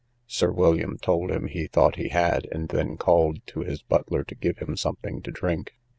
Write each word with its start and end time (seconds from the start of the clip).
Sir 0.25 0.51
William 0.51 0.97
told 0.97 1.29
him 1.29 1.45
he 1.45 1.67
thought 1.67 1.97
he 1.97 2.07
had; 2.07 2.47
and 2.51 2.69
then 2.69 2.97
called 2.97 3.37
to 3.45 3.59
his 3.59 3.83
butler 3.83 4.23
to 4.23 4.33
give 4.33 4.57
him 4.57 4.75
something 4.75 5.21
to 5.21 5.29
drink. 5.29 5.75